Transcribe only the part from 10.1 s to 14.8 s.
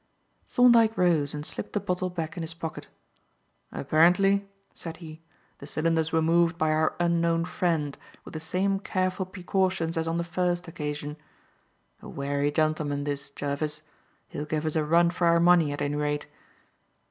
the first occasion. A wary gentleman, this, Jervis. He'll give us